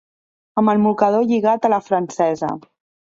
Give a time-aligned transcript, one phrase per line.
[0.61, 2.51] Amb el mocador lligat a la francesa.